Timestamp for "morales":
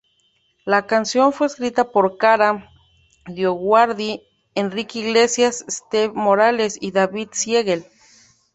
6.15-6.79